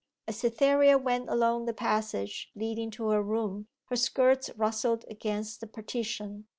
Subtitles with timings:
[0.27, 5.67] As Cytherea went along the passage leading to her room her skirts rustled against the
[5.67, 6.47] partition.